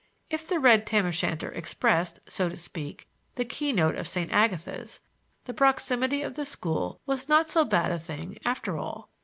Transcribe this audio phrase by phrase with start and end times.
[0.31, 4.31] If the red tam o' shanter expressed, so to speak, the key note of St.
[4.31, 4.99] Agatha's,
[5.45, 9.09] the proximity of the school was not so bad a thing after all.